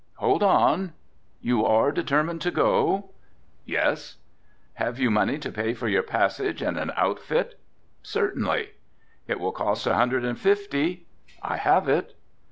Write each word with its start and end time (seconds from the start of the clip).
"Hold 0.15 0.41
on, 0.41 0.93
you 1.41 1.63
are 1.63 1.91
determined 1.91 2.41
to 2.41 2.49
go?" 2.49 3.11
"Yes." 3.65 4.15
"Have 4.73 4.97
you 4.97 5.11
money 5.11 5.37
to 5.37 5.51
pay 5.51 5.75
for 5.75 5.87
your 5.87 6.01
passage 6.01 6.59
and 6.63 6.75
an 6.75 6.91
outfit?" 6.97 7.59
"Certainly." 8.01 8.69
"It 9.27 9.39
will 9.39 9.51
cost 9.51 9.85
a 9.85 9.93
hundred 9.93 10.25
and 10.25 10.39
fifty." 10.39 11.05
"I 11.43 11.57
have 11.57 11.87
it." 11.87 12.15